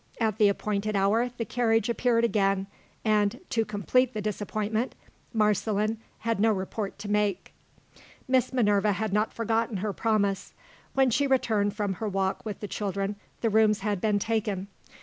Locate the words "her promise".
9.77-10.55